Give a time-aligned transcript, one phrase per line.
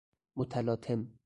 [0.35, 1.11] متلاطم